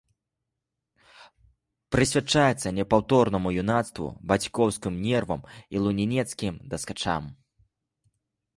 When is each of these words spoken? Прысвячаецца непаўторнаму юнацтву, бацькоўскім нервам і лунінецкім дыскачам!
Прысвячаецца 1.95 2.67
непаўторнаму 2.79 3.49
юнацтву, 3.63 4.07
бацькоўскім 4.33 4.93
нервам 5.05 5.41
і 5.77 5.85
лунінецкім 5.87 6.53
дыскачам! 6.73 7.23